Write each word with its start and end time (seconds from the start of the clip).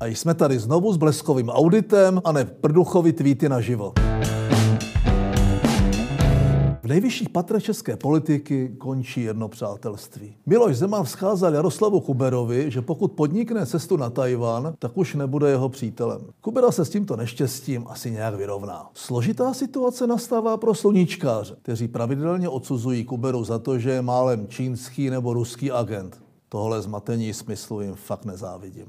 A 0.00 0.06
jsme 0.06 0.34
tady 0.34 0.58
znovu 0.58 0.92
s 0.92 0.96
bleskovým 0.96 1.48
auditem 1.48 2.20
a 2.24 2.32
ne 2.32 2.44
prduchovi 2.44 3.12
tweety 3.12 3.48
naživo. 3.48 3.92
V 6.82 6.86
nejvyšších 6.86 7.28
patrech 7.28 7.64
české 7.64 7.96
politiky 7.96 8.74
končí 8.78 9.22
jedno 9.22 9.48
přátelství. 9.48 10.34
Miloš 10.46 10.76
Zeman 10.76 11.04
vzkázal 11.04 11.54
Jaroslavu 11.54 12.00
Kuberovi, 12.00 12.70
že 12.70 12.82
pokud 12.82 13.12
podnikne 13.12 13.66
cestu 13.66 13.96
na 13.96 14.10
Tajvan, 14.10 14.74
tak 14.78 14.98
už 14.98 15.14
nebude 15.14 15.50
jeho 15.50 15.68
přítelem. 15.68 16.20
Kubera 16.40 16.70
se 16.70 16.84
s 16.84 16.90
tímto 16.90 17.16
neštěstím 17.16 17.84
asi 17.88 18.10
nějak 18.10 18.34
vyrovná. 18.34 18.90
Složitá 18.94 19.54
situace 19.54 20.06
nastává 20.06 20.56
pro 20.56 20.74
sluníčkáře, 20.74 21.56
kteří 21.62 21.88
pravidelně 21.88 22.48
odsuzují 22.48 23.04
Kuberu 23.04 23.44
za 23.44 23.58
to, 23.58 23.78
že 23.78 23.90
je 23.90 24.02
málem 24.02 24.46
čínský 24.48 25.10
nebo 25.10 25.32
ruský 25.32 25.70
agent. 25.70 26.22
Tohle 26.48 26.82
zmatení 26.82 27.34
smyslu 27.34 27.80
jim 27.80 27.94
fakt 27.94 28.24
nezávidím. 28.24 28.86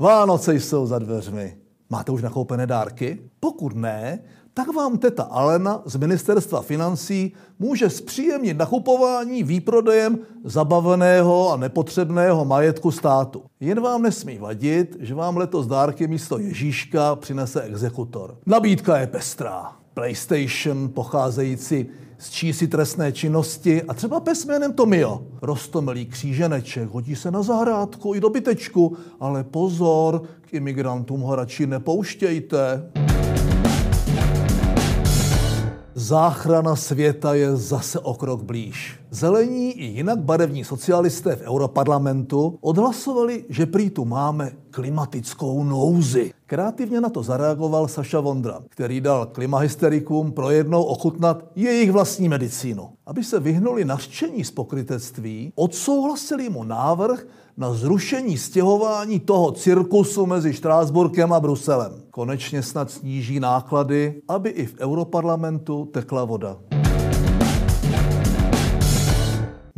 Vánoce 0.00 0.54
jsou 0.54 0.86
za 0.86 0.98
dveřmi. 0.98 1.56
Máte 1.90 2.12
už 2.12 2.22
nakoupené 2.22 2.66
dárky? 2.66 3.20
Pokud 3.40 3.76
ne, 3.76 4.18
tak 4.54 4.74
vám 4.74 4.98
teta 4.98 5.22
Alena 5.22 5.82
z 5.84 5.96
ministerstva 5.96 6.62
financí 6.62 7.32
může 7.58 7.90
zpříjemnit 7.90 8.58
nakupování 8.58 9.42
výprodejem 9.42 10.18
zabaveného 10.44 11.52
a 11.52 11.56
nepotřebného 11.56 12.44
majetku 12.44 12.90
státu. 12.90 13.42
Jen 13.60 13.80
vám 13.80 14.02
nesmí 14.02 14.38
vadit, 14.38 14.96
že 15.00 15.14
vám 15.14 15.36
letos 15.36 15.66
dárky 15.66 16.06
místo 16.06 16.38
Ježíška 16.38 17.16
přinese 17.16 17.62
exekutor. 17.62 18.36
Nabídka 18.46 18.98
je 18.98 19.06
pestrá. 19.06 19.79
PlayStation 20.00 20.88
pocházející 20.88 21.86
z 22.18 22.30
čísi 22.30 22.68
trestné 22.68 23.12
činnosti 23.12 23.82
a 23.82 23.94
třeba 23.94 24.20
pes 24.20 24.44
jménem 24.44 24.72
Tomio. 24.72 25.22
Rostomilý 25.42 26.06
kříženeček, 26.06 26.88
hodí 26.88 27.16
se 27.16 27.30
na 27.30 27.42
zahrádku 27.42 28.14
i 28.14 28.20
dobytečku, 28.20 28.96
ale 29.20 29.44
pozor, 29.44 30.22
k 30.40 30.54
imigrantům 30.54 31.20
ho 31.20 31.36
radši 31.36 31.66
nepouštějte. 31.66 32.90
Záchrana 35.94 36.76
světa 36.76 37.34
je 37.34 37.56
zase 37.56 37.98
o 37.98 38.14
krok 38.14 38.42
blíž. 38.42 38.99
Zelení 39.12 39.72
i 39.72 39.84
jinak 39.84 40.18
barevní 40.18 40.64
socialisté 40.64 41.36
v 41.36 41.42
Europarlamentu 41.42 42.58
odhlasovali, 42.60 43.44
že 43.48 43.66
prý 43.66 43.90
tu 43.90 44.04
máme 44.04 44.52
klimatickou 44.70 45.64
nouzi. 45.64 46.32
Kreativně 46.46 47.00
na 47.00 47.08
to 47.08 47.22
zareagoval 47.22 47.88
Saša 47.88 48.20
Vondra, 48.20 48.60
který 48.68 49.00
dal 49.00 49.26
klimahysterikům 49.26 50.32
pro 50.32 50.50
jednou 50.50 50.82
ochutnat 50.82 51.44
jejich 51.56 51.92
vlastní 51.92 52.28
medicínu. 52.28 52.88
Aby 53.06 53.24
se 53.24 53.40
vyhnuli 53.40 53.84
nařčení 53.84 54.44
z 54.44 54.50
pokrytectví, 54.50 55.52
odsouhlasili 55.54 56.48
mu 56.48 56.64
návrh 56.64 57.26
na 57.56 57.74
zrušení 57.74 58.38
stěhování 58.38 59.20
toho 59.20 59.52
cirkusu 59.52 60.26
mezi 60.26 60.52
Štrásburkem 60.52 61.32
a 61.32 61.40
Bruselem. 61.40 61.92
Konečně 62.10 62.62
snad 62.62 62.90
sníží 62.90 63.40
náklady, 63.40 64.22
aby 64.28 64.50
i 64.50 64.66
v 64.66 64.74
Europarlamentu 64.80 65.84
tekla 65.84 66.24
voda. 66.24 66.69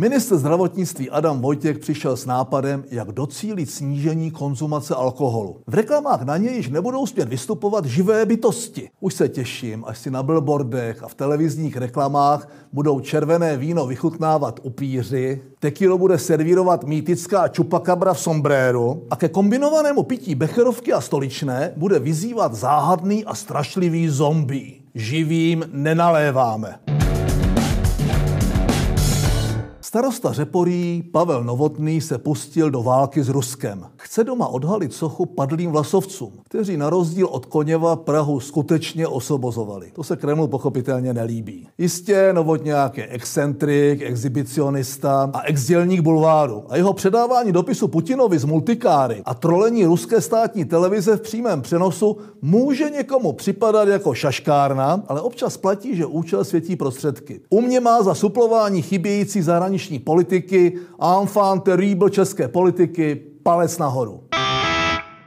Ministr 0.00 0.36
zdravotnictví 0.36 1.10
Adam 1.10 1.40
Vojtěch 1.40 1.78
přišel 1.78 2.16
s 2.16 2.26
nápadem, 2.26 2.84
jak 2.90 3.12
docílit 3.12 3.70
snížení 3.70 4.30
konzumace 4.30 4.94
alkoholu. 4.94 5.56
V 5.66 5.74
reklamách 5.74 6.22
na 6.22 6.36
něj 6.36 6.54
již 6.56 6.68
nebudou 6.68 7.06
smět 7.06 7.28
vystupovat 7.28 7.84
živé 7.84 8.26
bytosti. 8.26 8.90
Už 9.00 9.14
se 9.14 9.28
těším, 9.28 9.84
až 9.86 9.98
si 9.98 10.10
na 10.10 10.22
billboardech 10.22 11.02
a 11.02 11.08
v 11.08 11.14
televizních 11.14 11.76
reklamách 11.76 12.48
budou 12.72 13.00
červené 13.00 13.56
víno 13.56 13.86
vychutnávat 13.86 14.60
upíři, 14.62 15.42
tequilo 15.58 15.98
bude 15.98 16.18
servírovat 16.18 16.84
mýtická 16.84 17.48
čupakabra 17.48 18.14
v 18.14 18.20
sombréru 18.20 19.06
a 19.10 19.16
ke 19.16 19.28
kombinovanému 19.28 20.02
pití 20.02 20.34
becherovky 20.34 20.92
a 20.92 21.00
stoličné 21.00 21.72
bude 21.76 21.98
vyzývat 21.98 22.54
záhadný 22.54 23.24
a 23.24 23.34
strašlivý 23.34 24.08
zombie. 24.08 24.80
Živým 24.94 25.64
nenaléváme. 25.72 26.89
Starosta 29.90 30.32
Řeporí 30.32 31.02
Pavel 31.12 31.44
Novotný 31.44 32.00
se 32.00 32.18
pustil 32.18 32.70
do 32.70 32.82
války 32.82 33.22
s 33.22 33.28
Ruskem. 33.28 33.86
Chce 33.96 34.24
doma 34.24 34.46
odhalit 34.46 34.92
sochu 34.92 35.26
padlým 35.26 35.70
vlasovcům, 35.70 36.32
kteří 36.44 36.76
na 36.76 36.90
rozdíl 36.90 37.26
od 37.26 37.46
Koněva 37.46 37.96
Prahu 37.96 38.40
skutečně 38.40 39.06
osobozovali. 39.06 39.90
To 39.92 40.04
se 40.04 40.16
Kremlu 40.16 40.48
pochopitelně 40.48 41.14
nelíbí. 41.14 41.68
Jistě 41.78 42.32
Novotňák 42.32 42.98
je 42.98 43.06
excentrik, 43.06 44.02
exhibicionista 44.02 45.30
a 45.32 45.42
exdělník 45.42 46.00
bulváru. 46.00 46.64
A 46.68 46.76
jeho 46.76 46.92
předávání 46.92 47.52
dopisu 47.52 47.88
Putinovi 47.88 48.38
z 48.38 48.44
multikáry 48.44 49.22
a 49.24 49.34
trolení 49.34 49.84
ruské 49.84 50.20
státní 50.20 50.64
televize 50.64 51.16
v 51.16 51.20
přímém 51.20 51.62
přenosu 51.62 52.16
může 52.42 52.90
někomu 52.90 53.32
připadat 53.32 53.88
jako 53.88 54.14
šaškárna, 54.14 55.02
ale 55.08 55.20
občas 55.20 55.56
platí, 55.56 55.96
že 55.96 56.06
účel 56.06 56.44
světí 56.44 56.76
prostředky. 56.76 57.40
U 57.50 57.60
mě 57.60 57.80
má 57.80 58.02
za 58.02 58.14
suplování 58.14 58.82
chybějící 58.82 59.42
zahraniční 59.42 59.79
zahraniční 59.80 59.98
politiky, 59.98 60.78
enfant 61.20 61.62
terrible 61.62 62.10
české 62.10 62.48
politiky, 62.48 63.20
palec 63.42 63.78
nahoru. 63.78 64.20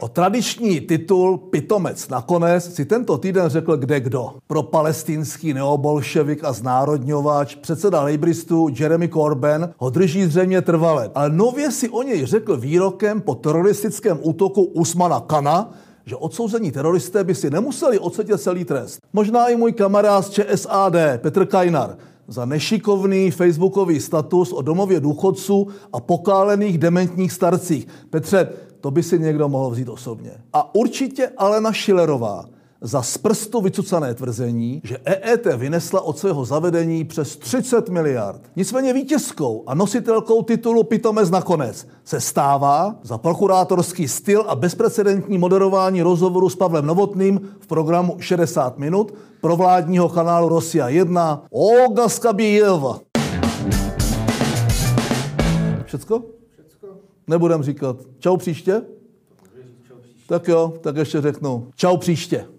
O 0.00 0.08
tradiční 0.08 0.80
titul 0.80 1.38
Pitomec 1.38 2.08
nakonec 2.08 2.74
si 2.74 2.84
tento 2.84 3.18
týden 3.18 3.48
řekl 3.48 3.76
kde 3.76 4.00
kdo. 4.00 4.34
Pro 4.46 4.62
palestinský 4.62 5.54
neobolševik 5.54 6.44
a 6.44 6.52
znárodňovač 6.52 7.54
předseda 7.54 8.02
lejbristů 8.02 8.68
Jeremy 8.78 9.08
Corbyn 9.08 9.68
ho 9.78 9.90
drží 9.90 10.24
zřejmě 10.24 10.62
trvale. 10.62 11.10
Ale 11.14 11.30
nově 11.30 11.70
si 11.70 11.88
o 11.88 12.02
něj 12.02 12.26
řekl 12.26 12.56
výrokem 12.56 13.20
po 13.20 13.34
teroristickém 13.34 14.18
útoku 14.22 14.62
Usmana 14.62 15.20
Kana, 15.20 15.70
že 16.06 16.16
odsouzení 16.16 16.72
teroristé 16.72 17.24
by 17.24 17.34
si 17.34 17.50
nemuseli 17.50 17.98
odsedět 17.98 18.40
celý 18.40 18.64
trest. 18.64 18.98
Možná 19.12 19.48
i 19.48 19.56
můj 19.56 19.72
kamarád 19.72 20.24
z 20.24 20.30
ČSAD, 20.30 20.94
Petr 21.16 21.46
Kajnar, 21.46 21.96
za 22.28 22.44
nešikovný 22.44 23.30
facebookový 23.30 24.00
status 24.00 24.52
o 24.52 24.62
domově 24.62 25.00
důchodců 25.00 25.68
a 25.92 26.00
pokálených 26.00 26.78
dementních 26.78 27.32
starcích. 27.32 27.88
Petře, 28.10 28.48
to 28.80 28.90
by 28.90 29.02
si 29.02 29.18
někdo 29.18 29.48
mohl 29.48 29.70
vzít 29.70 29.88
osobně. 29.88 30.30
A 30.52 30.74
určitě 30.74 31.28
Alena 31.36 31.72
Šilerová 31.72 32.44
za 32.82 33.02
z 33.02 33.18
prstu 33.18 33.60
vycucané 33.60 34.14
tvrzení, 34.14 34.80
že 34.84 34.98
EET 35.04 35.46
vynesla 35.56 36.00
od 36.00 36.18
svého 36.18 36.44
zavedení 36.44 37.04
přes 37.04 37.36
30 37.36 37.88
miliard. 37.88 38.40
Nicméně 38.56 38.92
vítězkou 38.92 39.62
a 39.66 39.74
nositelkou 39.74 40.42
titulu 40.42 40.82
Pitomez 40.82 41.30
nakonec 41.30 41.86
se 42.04 42.20
stává 42.20 42.96
za 43.02 43.18
prokurátorský 43.18 44.08
styl 44.08 44.44
a 44.48 44.54
bezprecedentní 44.54 45.38
moderování 45.38 46.02
rozhovoru 46.02 46.48
s 46.48 46.56
Pavlem 46.56 46.86
Novotným 46.86 47.40
v 47.60 47.66
programu 47.66 48.16
60 48.20 48.78
minut 48.78 49.14
pro 49.40 49.56
vládního 49.56 50.08
kanálu 50.08 50.48
Rosia 50.48 50.88
1 50.88 51.42
Olga 51.50 52.08
Skabíjeva. 52.08 53.00
Všecko? 55.84 56.22
Všecko. 56.50 56.86
Nebudem 57.26 57.62
říkat. 57.62 57.96
Čau 58.18 58.36
příště? 58.36 58.82
Tak 60.26 60.48
jo, 60.48 60.74
tak 60.80 60.96
ještě 60.96 61.20
řeknu. 61.20 61.68
Čau 61.76 61.96
příště. 61.96 62.52